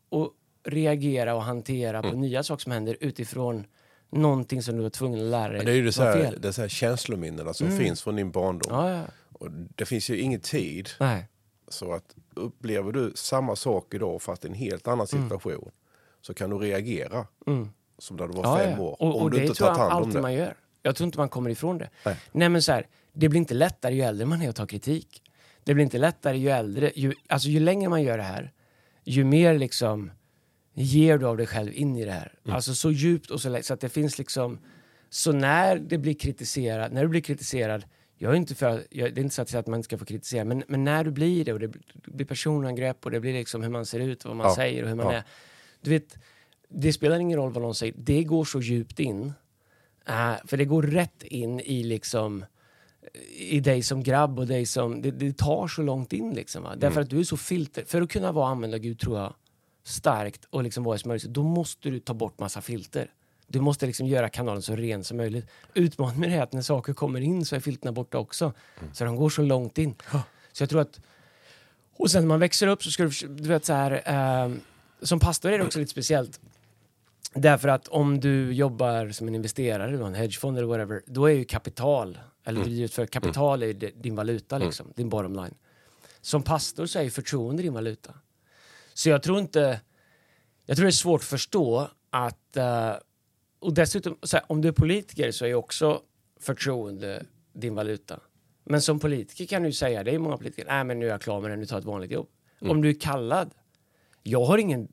[0.64, 3.66] reagera och hantera på nya saker som händer utifrån
[4.12, 6.36] någonting som du var tvungen att lära dig Men Det är ju det, så här,
[6.40, 7.80] det så här känslominnena som Mm.
[7.80, 8.74] finns från din barndom.
[8.74, 9.04] Ja, ja.
[9.34, 10.90] Och det finns ju ingen tid.
[11.00, 11.26] Nej.
[11.68, 15.72] Så att upplever du samma sak idag fast i en helt annan situation
[16.22, 17.70] så kan du reagera Mm.
[17.98, 18.80] som när du var Ja, fem ja.
[18.80, 19.02] år.
[19.02, 20.22] Och, om och du det inte tror tagit jag hand om alltid det.
[20.22, 20.56] man gör.
[20.82, 21.90] Jag tror inte man kommer ifrån det.
[22.06, 22.18] Nej.
[22.32, 25.22] Nej men så här, det blir inte lättare ju äldre man är att ta kritik.
[25.64, 28.52] Det blir inte lättare ju äldre, ju, alltså ju längre man gör det här,
[29.04, 30.12] ju mer liksom
[30.74, 32.34] ger du av dig själv in i det här.
[32.46, 32.56] Mm.
[32.56, 34.60] Alltså så djupt och så så att det finns liksom,
[35.10, 37.86] så när det blir kritiserad, när du blir kritiserad,
[38.18, 40.06] jag är inte för, jag, det är inte så att säga att man ska få
[40.06, 41.68] kritisera, men, men när du blir det och det
[42.06, 44.56] blir personangrepp och det blir liksom hur man ser ut och vad man Ja.
[44.56, 45.14] säger och hur man Ja.
[45.14, 45.24] är.
[45.82, 46.18] Du vet,
[46.70, 49.34] det spelar ingen roll vad någon säger, det går så djupt in.
[50.08, 52.46] Eh, för det går rätt in i liksom
[53.38, 55.02] i dig som grabb och dig som...
[55.02, 56.64] Det, det tar så långt in liksom.
[56.64, 56.76] Va?
[56.78, 57.84] Därför att du är så filter...
[57.86, 59.34] För att kunna vara använda Gud tror jag
[59.84, 63.12] starkt och liksom vara i smörjelse, då måste du ta bort massa filter.
[63.48, 65.46] Du måste liksom göra kanalen så ren som möjligt.
[65.74, 68.54] Utmaningen är att när saker kommer in så är filterna borta också.
[68.94, 69.96] Så de går så långt in.
[70.52, 71.00] Så jag tror att...
[72.00, 73.28] Och sen när man växer upp så ska du...
[73.28, 73.92] Du vet så här...
[74.46, 74.52] Eh,
[75.02, 76.40] som pastor är det också lite speciellt.
[77.34, 81.34] Därför att om du jobbar som en investerare, du en hedgefond eller whatever, då är
[81.34, 82.90] ju kapital, eller Mm.
[82.90, 85.54] för kapital är ju di- din valuta liksom, din bottom line.
[86.22, 88.14] Som pastor så är ju förtroende din valuta.
[88.94, 89.80] Så jag tror inte,
[90.66, 92.58] Jag tror det är svårt att förstå att...
[92.58, 92.92] eh,
[93.60, 96.02] och dessutom, här, om du är politiker så är också
[96.40, 98.20] förtroende din valuta.
[98.64, 101.22] Men som politiker kan du säga, det är många politiker, nej men nu är jag
[101.22, 102.28] klar med det, nu tar jag ett vanligt jobb.
[102.62, 103.52] Om du är kallad,
[104.24, 104.88] jag har ingen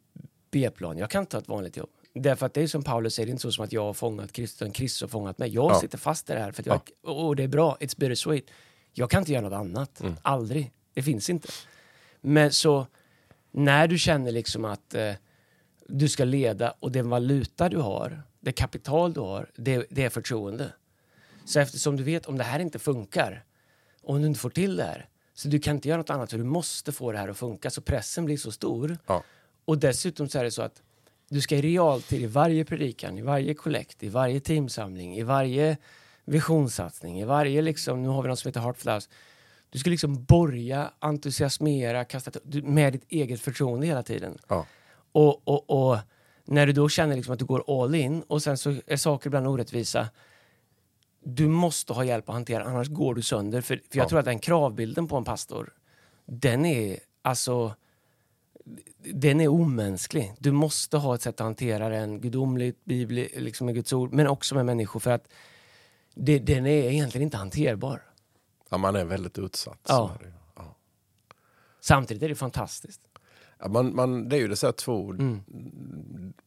[0.51, 1.91] B-plan, jag kan ta ett vanligt jobb.
[2.15, 3.93] Därför att det är som Paulus säger, det är inte så som att jag har
[3.93, 5.55] fångat Kristus, utan Kristus har fångat mig.
[5.55, 5.81] Jag Ja.
[5.81, 8.45] sitter fast i det här, för jag, och det är bra, it's bittersweet.
[8.93, 10.73] Jag kan inte göra något annat, aldrig.
[10.95, 11.49] Det finns inte.
[12.21, 12.87] Men så,
[13.51, 15.13] när du känner liksom att eh,
[15.89, 20.11] du ska leda och den valuta du har, det kapital du har, det, det är
[20.11, 20.73] förtroende.
[21.45, 23.45] Så eftersom du vet om det här inte funkar,
[24.03, 26.39] om du inte får till det här, så du kan inte göra något annat, för
[26.39, 28.99] du måste få det här att funka, så pressen blir så stor.
[29.07, 29.23] Ja.
[29.65, 30.83] Och dessutom så är det så att
[31.29, 35.77] du ska i realtid i varje predikan, i varje kollekt, i varje teamsamling, i varje
[36.25, 39.09] visionssatsning, i varje liksom, nu har vi något som heter House.
[39.71, 42.31] Du ska liksom borga, entusiasmera, kasta
[42.63, 44.39] med ditt eget förtroende hela tiden.
[44.49, 44.67] Ja.
[45.13, 45.99] Och, och, och
[46.45, 49.27] när du då känner liksom att du går all in och sen så är saker
[49.29, 50.09] ibland orättvisa.
[51.21, 53.61] Du måste ha hjälp att hantera, annars går du sönder.
[53.61, 54.09] För, för jag Ja.
[54.09, 55.73] tror att den kravbilden på en pastor,
[56.27, 57.75] den är alltså
[59.13, 60.35] den är omänsklig.
[60.39, 64.27] Du måste ha ett sätt att hantera den gudomligt, bibli, liksom med Guds ord, men
[64.27, 65.29] också med människor för att
[66.15, 68.03] det, den är egentligen inte hanterbar.
[68.71, 69.81] ja, man är väldigt utsatt.
[69.89, 70.17] Ja.
[70.21, 70.33] Är.
[70.57, 70.77] Ja.
[71.81, 73.01] Samtidigt är det fantastiskt.
[73.59, 75.41] Ja, man, man, det är ju det så här två, Mm.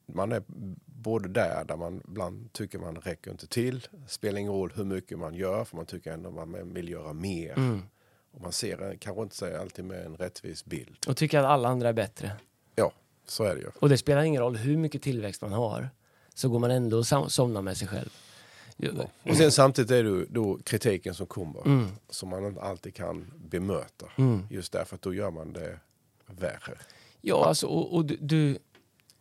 [0.06, 0.44] man är
[0.86, 3.88] både där, där man ibland tycker man räcker inte till.
[4.08, 7.58] Spelar ingen roll hur mycket man gör, för man tycker ändå man vill göra mer.
[7.58, 7.82] Mm.
[8.32, 10.98] Och man ser kanske inte sig alltid med en rättvis bild.
[11.08, 12.32] Och tycker att alla andra är bättre.
[12.76, 12.92] Ja,
[13.26, 13.68] så är det ju.
[13.80, 15.90] Och det spelar ingen roll hur mycket tillväxt man har,
[16.34, 18.10] så går man ändå och somnar med sig själv.
[18.78, 18.92] Jo,
[19.24, 21.88] Och sen samtidigt är det då kritiken som kommer, Mm.
[22.10, 24.06] som man inte alltid kan bemöta.
[24.18, 24.42] Mm.
[24.50, 25.80] Just därför att då gör man det
[26.28, 26.78] värre.
[27.28, 28.58] Ja, alltså, och, och du, du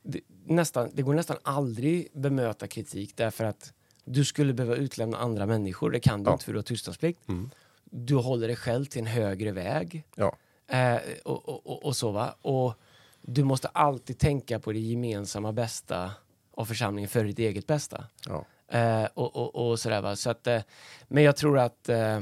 [0.03, 3.73] det, nästan, det går nästan aldrig bemöta kritik därför att
[4.05, 5.91] du skulle behöva utlämna andra människor.
[5.91, 6.33] Det kan du Ja.
[6.33, 7.29] inte för du har tystnadsplikt.
[7.29, 7.51] Mm.
[7.85, 10.03] Du håller dig själv till en högre väg.
[10.17, 10.37] Ja,
[10.69, 12.35] Eh, och, och, och, och så va.
[12.43, 12.75] Och
[13.23, 16.11] du måste alltid tänka på det gemensamma bästa
[16.51, 18.05] av församlingen för ditt eget bästa.
[18.29, 18.45] ja.
[18.79, 20.17] Eh, och, och, och sådär va.
[20.17, 20.61] Så att, eh,
[21.09, 22.21] men jag tror att eh,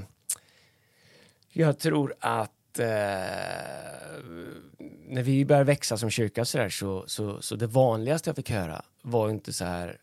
[1.52, 2.84] jag tror att eh,
[5.08, 8.50] när vi började växa som kyrka så, där, så, så, så det vanligaste jag fick
[8.50, 9.98] höra var inte så här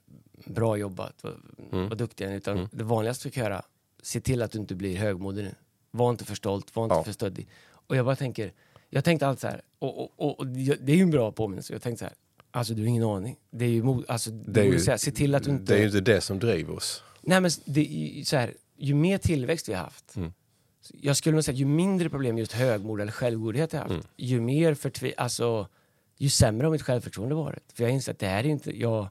[0.46, 1.34] bra jobbat, vad,
[1.72, 1.90] Mm.
[1.90, 2.70] vad duktig jag är", utan Mm.
[2.72, 3.62] det vanligaste jag fick höra
[4.04, 5.56] se till att du inte blir högmodig nu.
[5.92, 7.04] Var inte för stolt, var inte Ja.
[7.04, 7.48] för stöddig.
[7.72, 8.54] Och jag bara tänker,
[8.90, 11.74] jag tänkte alltid så här, och, och, och, och det är ju en bra påminnelse,
[11.74, 12.14] jag tänkte så här,
[12.52, 13.36] alltså du har ingen aning.
[13.52, 15.74] Det är ju, alltså, Det är ju- säga, se till att du inte...
[15.74, 17.04] Det är ju inte det som driver oss.
[17.22, 20.34] Nej, men det, är ju så här, ju mer tillväxt vi har haft, Mm.
[21.02, 24.06] Jag skulle nog säga ju mindre problem just högmod eller självgodhet jag haft, Mm.
[24.18, 25.68] ju mer förtvi- alltså,
[26.18, 27.72] ju sämre har mitt självförtroende varit.
[27.74, 29.08] För jag inser att det här är inte, jag,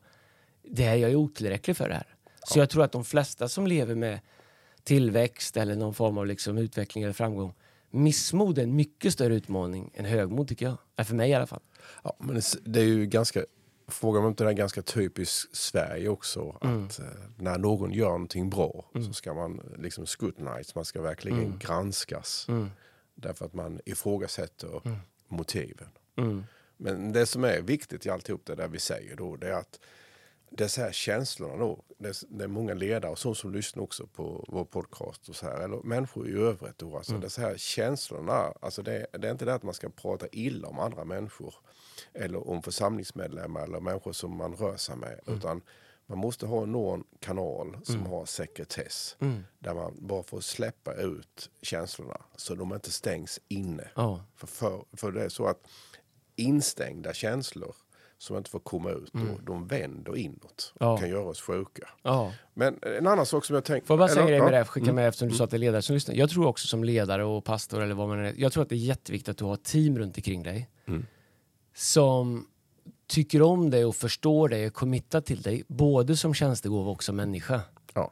[0.62, 2.06] det här, jag är otillräcklig för det här.
[2.46, 4.20] Så jag tror att de flesta som lever med
[4.84, 7.54] tillväxt eller någon form av liksom utveckling eller framgång,
[7.90, 11.06] missmod är en mycket större utmaning än högmod tycker jag.
[11.06, 11.60] För mig i alla fall.
[12.04, 13.44] Ja, men det är ju ganska,
[13.90, 16.56] frågar man inte det är ganska typiskt Sverige också.
[16.62, 16.84] Mm.
[16.86, 17.04] Att eh,
[17.36, 21.58] när någon gör någonting bra så ska man liksom scrutinize, man ska verkligen Mm.
[21.58, 22.46] granskas.
[22.48, 22.70] Mm.
[23.14, 24.98] Därför att man ifrågasätter Mm.
[25.28, 25.88] motiven.
[26.16, 26.44] Mm.
[26.76, 29.80] Men det som är viktigt i alltihop det där vi säger då, det är att
[30.50, 34.06] dessa här känslorna då, det är, det är många ledare och sånt som lyssnar också
[34.06, 37.20] på vår podcast och så här, eller människor i övrigt då, alltså Mm.
[37.22, 40.78] dessa här känslorna, alltså det, det är inte det att man ska prata illa om
[40.78, 41.54] andra människor
[42.14, 45.38] eller om församlingsmedlemmar eller människor som man rör sig med, Mm.
[45.38, 45.62] utan
[46.06, 49.44] man måste ha någon kanal som har sekretess Mm.
[49.58, 53.88] där man bara får släppa ut känslorna så de inte stängs inne.
[53.94, 54.20] Ja.
[54.36, 55.60] För, för, för det är så att
[56.36, 57.74] instängda känslor
[58.18, 60.92] som inte får komma ut, då, de vänder inåt och Mm.
[60.94, 60.98] Ja.
[60.98, 61.88] kan göra oss sjuka.
[62.02, 62.32] ja.
[62.54, 63.86] Men en annan sak som jag tänkte...
[63.86, 65.56] Får jag bara säga en grej med det, skicka med eftersom du sa att det
[65.56, 66.14] är ledare som lyssnar.
[66.14, 68.74] Jag tror också som ledare och pastor eller vad man är, jag tror att det
[68.74, 71.06] är jätteviktigt att du har ett team runt omkring dig Mm.
[71.74, 72.46] Som
[73.06, 77.16] tycker om dig och förstår dig och committar till dig, både som tjänstegåva och som
[77.16, 77.60] människa.
[77.94, 78.10] Ja.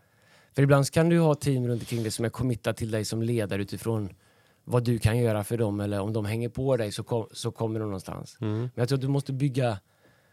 [0.54, 3.22] För ibland kan du ha team runt omkring dig som är committat till dig som
[3.22, 4.14] ledare utifrån
[4.64, 7.50] vad du kan göra för dem eller om de hänger på dig så, kom, så
[7.50, 8.36] kommer de någonstans.
[8.40, 8.58] Mm.
[8.58, 9.78] Men jag tror att du måste bygga,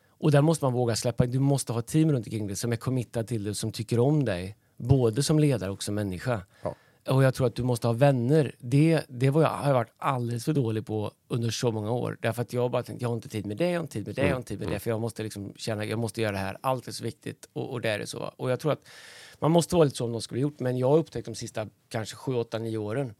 [0.09, 2.75] och där måste man våga släppa, du måste ha team runt omkring dig som är
[2.75, 6.41] committat till dig som tycker om dig, både som ledare och som människa.
[6.63, 6.75] Ja.
[7.07, 8.55] Och jag tror att du måste ha vänner.
[8.59, 12.17] Det, det var jag, har jag varit alldeles för dålig på under så många år.
[12.21, 14.07] Därför att jag bara tänkte, jag har inte tid med det, jag har inte tid
[14.07, 14.79] med det, jag har inte tid med det.
[14.79, 16.57] För jag måste liksom känna, jag måste göra det här.
[16.61, 18.19] Allt är så viktigt och, och det är så.
[18.37, 18.87] Och jag tror att
[19.39, 20.59] man måste vara lite så om någon skulle gjort.
[20.59, 23.13] Men jag har upptäckt de sista kanske 7, 8, 9 åren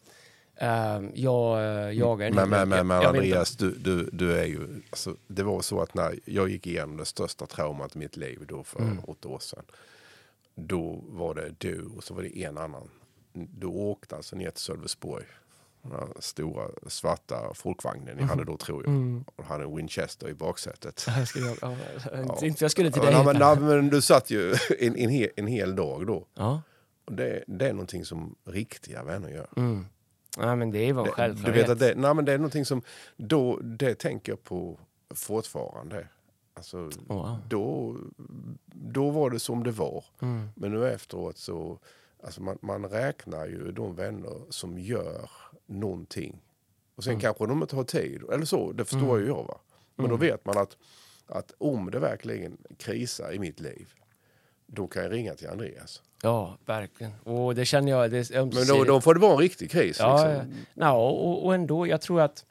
[0.58, 4.82] Ehm, jag uh, jagar en Men, men, men, men Andreas, du, du, du är ju...
[4.90, 8.46] Alltså, det var så att när jag gick igenom det största traumat i mitt liv
[8.48, 9.00] då för Mm.
[9.08, 9.64] åtta år sedan.
[10.56, 12.90] Då var det du och så var det en annan.
[13.36, 15.26] Du åkte alltså ner till Sölvesborg.
[15.82, 18.90] Den stora svarta folkvagnen ni hade då tror jag.
[18.94, 19.26] Mm.
[19.36, 21.06] Och hade en Winchester i baksätet.
[21.08, 21.76] Jag skulle, ja,
[22.46, 23.12] inte- jag skulle till dig.
[23.12, 26.26] Ja, men, nej, men du satt ju en, en, hel, en hel dag då.
[26.34, 26.62] Ja.
[27.06, 29.48] Och det, det är någonting som riktiga vänner gör.
[29.58, 29.86] Mm.
[30.38, 32.82] Ja, men det var Det, du vet att det, nej, men det är någonting som,
[33.18, 34.80] då, det tänker jag på
[35.16, 36.08] fortfarande.
[36.54, 37.38] Alltså, Wow.
[37.50, 37.98] då,
[38.74, 40.06] då var det som det var.
[40.22, 40.50] Mm.
[40.56, 41.80] Men nu efteråt så,
[42.26, 45.30] alltså man, man räknar ju de vänner som gör
[45.66, 46.42] någonting.
[46.96, 47.22] Och sen Mm.
[47.22, 49.44] kanske de inte har tid, eller så, det förstår ju jag.
[49.44, 49.58] Va?
[49.96, 50.18] Men Mm.
[50.20, 50.78] då vet man att,
[51.28, 53.88] att om det verkligen krisar i mitt liv,
[54.68, 56.02] då kan jag ringa till Andreas.
[56.24, 57.14] Ja, verkligen.
[57.24, 58.12] Och det känner jag.
[58.12, 59.98] Det är Men då, då får det vara en riktig kris.
[60.00, 60.56] Ja, liksom.
[60.74, 60.92] ja.
[61.10, 62.46] och, och ändå, jag tror att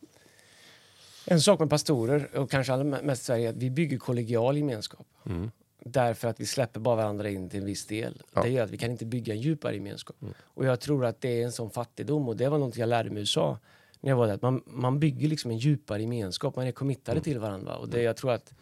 [1.27, 4.57] en sak med pastorer, och kanske allra mest i Sverige, är att vi bygger kollegial
[4.57, 5.07] gemenskap.
[5.27, 5.51] Mm.
[5.87, 8.23] Därför att vi släpper bara varandra in till en viss del.
[8.35, 8.43] Ja.
[8.43, 10.17] Det gör att vi kan inte bygga en djupare gemenskap.
[10.23, 10.35] Mm.
[10.43, 13.11] Och jag tror att det är en sån fattigdom, och det var något jag lärde
[13.11, 13.59] mig i USA.
[14.01, 17.23] När jag var där, man, man bygger liksom en djupare gemenskap, man är committade Mm.
[17.25, 17.77] till varandra.
[17.77, 18.53] Och det, jag, tror att,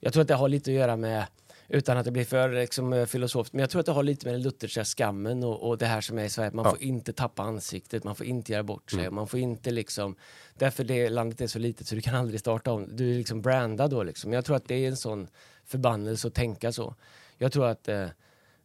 [0.00, 1.26] jag tror att det har lite att göra med
[1.68, 3.52] utan att det blir för liksom, eh, filosofiskt.
[3.52, 6.00] Men jag tror att det har lite med den lutherska skammen och, och det här
[6.00, 6.50] som är i Sverige.
[6.54, 6.70] Man Ja.
[6.70, 9.00] får inte tappa ansiktet, man får inte göra bort sig.
[9.00, 9.14] Mm.
[9.14, 10.16] Man får inte liksom...
[10.58, 12.88] Därför det landet är så litet så du kan aldrig starta om.
[12.96, 14.30] Du är liksom brandad då liksom.
[14.30, 15.28] Men jag tror att det är en sån
[15.64, 16.94] förbannelse att tänka så.
[17.38, 18.08] Jag tror att eh,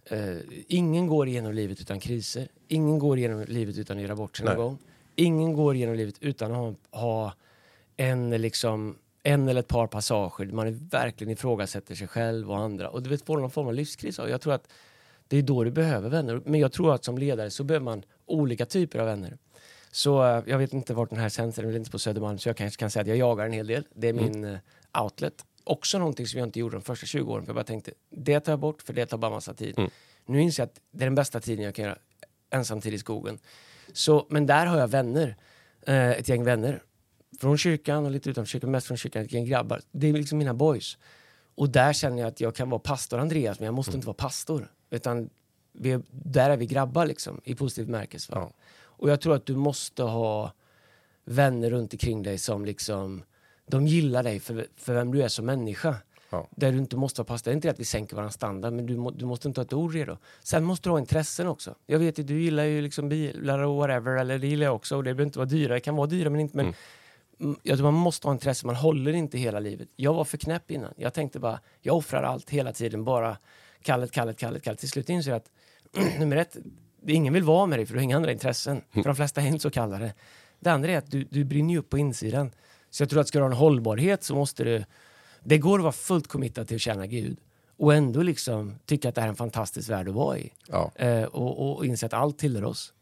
[0.05, 2.47] eh, ingen går igenom livet utan kriser.
[2.67, 4.77] Ingen går igenom livet utan att göra bort sig någon gång.
[5.15, 7.33] Ingen går igenom livet utan att ha, ha
[7.97, 12.89] en, liksom, en eller ett par passager där man verkligen ifrågasätter sig själv och andra.
[12.89, 14.19] Och du vet, får någon form av livskris.
[14.19, 14.67] Och jag tror att
[15.27, 16.41] det är då du behöver vänner.
[16.45, 19.37] Men jag tror att som ledare så behöver man olika typer av vänner.
[19.91, 22.49] Så eh, jag vet inte vart den här sänds, den är inte på Södermalm, så
[22.49, 23.83] jag kanske kan säga att jag jagar en hel del.
[23.93, 24.57] Det är min eh,
[25.03, 25.45] outlet.
[25.67, 28.39] Också någonting som jag inte gjorde de första 20 åren, för jag bara tänkte, det
[28.39, 29.79] tar jag bort för det tar bara massa tid.
[29.79, 29.89] Mm.
[30.25, 31.97] Nu inser jag att det är den bästa tiden jag kan göra
[32.49, 33.39] ensamtid i skogen.
[33.93, 35.35] Så, men där har jag vänner,
[35.87, 36.83] eh, ett gäng vänner.
[37.39, 39.81] Från kyrkan och lite utanför kyrkan, mest från kyrkan, ett gäng grabbar.
[39.91, 40.97] Det är liksom mina boys.
[41.55, 44.13] Och där känner jag att jag kan vara pastor Andreas, men jag måste inte vara
[44.13, 44.71] pastor.
[44.89, 45.29] Utan
[45.73, 48.31] vi, är- där är vi grabbar liksom, i positiv bemärkelse.
[48.35, 48.51] Ja.
[48.79, 50.53] Och jag tror att du måste ha
[51.25, 53.23] vänner runt omkring dig som liksom,
[53.67, 55.95] de gillar dig för, för vem du är som människa.
[56.29, 56.47] Ja.
[56.51, 57.51] Där du inte måste vara pastor.
[57.51, 59.65] Det är inte att vi sänker våran standard, men du, må, du måste inte ha
[59.65, 60.17] ett ord redo.
[60.43, 61.75] Sen måste du ha intressen också.
[61.85, 64.95] Jag vet ju, du gillar ju liksom bilar och whatever, eller det gillar jag också.
[64.95, 66.57] Och det behöver inte vara dyra, det kan vara dyra men inte...
[66.57, 66.75] Men Mm.
[67.39, 69.89] Mm, jag tror man måste ha intresse, man håller inte hela livet.
[69.95, 70.93] Jag var för knäpp innan.
[70.97, 73.37] Jag tänkte bara, jag offrar allt hela tiden, bara
[73.81, 74.79] kallet, kallet, kallet, kallet.
[74.79, 75.51] Till slut inser jag att
[76.19, 76.57] nummer ett,
[77.07, 78.81] ingen vill vara med dig för du har inga andra intressen.
[78.93, 80.13] För de flesta är inte så kallade.
[80.59, 82.51] Det andra är att du, du brinner ju upp på insidan.
[82.89, 84.83] Så jag tror att ska du ha en hållbarhet så måste du...
[85.43, 87.37] Det går att vara fullt committad till att tjäna Gud
[87.77, 90.53] och ändå liksom tycka att det här är en fantastisk värld att vara i.
[90.67, 90.91] Ja.
[90.95, 92.93] Eh, och, och inse att allt tillhör oss.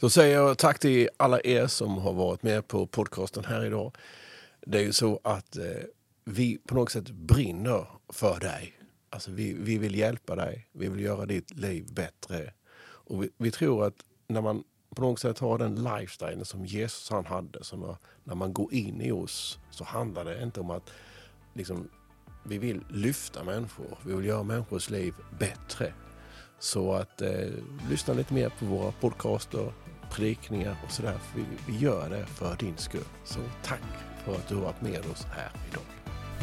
[0.00, 3.96] Så säger jag tack till alla er som har varit med på podcasten här idag.
[4.66, 5.64] Det är ju så att eh,
[6.24, 8.72] vi på något sätt brinner för dig.
[9.10, 12.52] Alltså vi, vi vill hjälpa dig, vi vill göra ditt liv bättre.
[12.78, 13.94] Och vi, vi tror att
[14.28, 14.64] när man
[14.96, 18.74] på något sätt ha den lifestylen som Jesus han hade, Som när, när man går
[18.74, 20.90] in i oss så handlar det inte om att
[21.54, 21.88] liksom,
[22.42, 25.92] vi vill lyfta människor, vi vill göra människors liv bättre.
[26.58, 27.48] Så att eh,
[27.90, 29.72] lyssna lite mer på våra podcaster,
[30.10, 31.18] predikningar och sådär.
[31.36, 33.00] Vi, vi gör det för din skull.
[33.24, 33.82] Så tack
[34.24, 35.84] för att du har varit med oss här idag.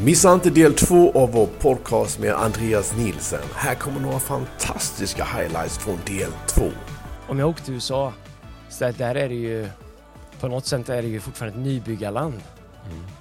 [0.06, 3.44] Missa inte del två av vår podcast med Andreas Nielsen.
[3.56, 6.70] Här kommer några fantastiska highlights från del två.
[7.28, 8.13] Om jag åkte till USA,
[8.73, 9.69] så att där är det ju
[10.39, 12.41] på något sätt är det ju fortfarande ett nybyggarland.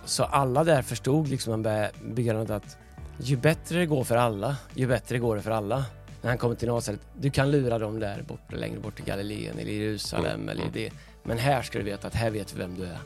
[0.04, 2.76] Så alla där förstod liksom när man började bygga landet att
[3.18, 5.84] ju bättre det går för alla, ju bättre går det för alla.
[6.22, 9.58] När han kommer till Nasaret, du kan lura dem där borta, längre bort i Galileen
[9.58, 10.72] eller Jerusalem Mm, eller mm.
[10.74, 10.90] det.
[11.22, 12.98] Men här ska du veta att här vet vi vem du är.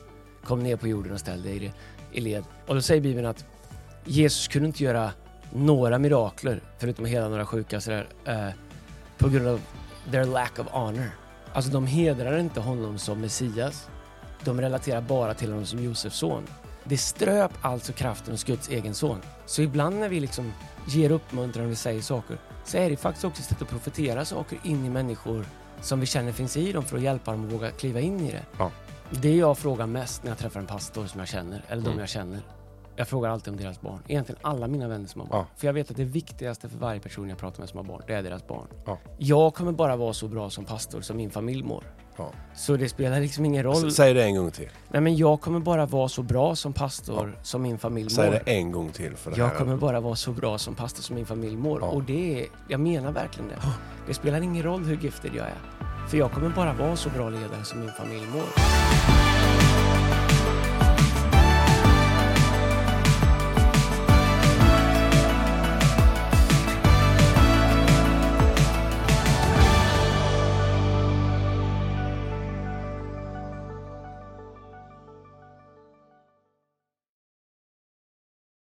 [0.44, 1.72] Kom ner på jorden och ställ dig i,
[2.12, 2.44] i led.
[2.66, 3.44] Och då säger Bibeln att
[4.04, 5.12] Jesus kunde inte göra
[5.52, 8.48] några mirakler, förutom att hela några sjuka sådär, eh,
[9.18, 9.60] på grund av
[10.10, 11.10] their lack of honor.
[11.56, 13.88] Alltså de hedrar inte honom som Messias.
[14.44, 16.46] De relaterar bara till honom som Josefs son.
[16.84, 19.18] Det ströp alltså kraften hos Guds egen son.
[19.46, 20.52] Så ibland när vi liksom
[20.88, 24.58] ger uppmuntran och säger saker så är det faktiskt också ett sätt att profetera saker
[24.62, 25.44] in i människor
[25.80, 28.30] som vi känner finns i dem för att hjälpa dem att våga kliva in i
[28.32, 28.42] det.
[28.58, 28.70] Ja.
[29.10, 32.00] Det jag frågar mest när jag träffar en pastor som jag känner, eller de Mm.
[32.00, 32.40] jag känner.
[32.98, 33.98] Jag frågar alltid om deras barn.
[34.08, 35.38] Egentligen alla mina vänner som har barn.
[35.38, 35.46] Ja.
[35.56, 38.02] För jag vet att det viktigaste för varje person jag pratar med som har barn,
[38.06, 38.66] det är deras barn.
[38.86, 38.98] Ja.
[39.18, 41.84] Jag kommer bara vara så bra som pastor som min familj mår.
[42.18, 42.30] Ja.
[42.54, 43.92] Så det spelar liksom ingen roll.
[43.92, 44.68] Säg det en gång till.
[44.88, 48.32] Nej men jag kommer bara vara så bra som pastor som min familj Säg mår.
[48.44, 49.16] det en gång till.
[49.16, 49.54] För det Jag här.
[49.56, 51.78] kommer bara vara så bra som pastor som min familj mår.
[51.94, 53.56] Och det är, jag menar verkligen det.
[54.06, 55.58] Det spelar ingen roll hur gifted jag är.
[56.08, 59.35] För jag kommer bara vara så bra ledare som min familj mår.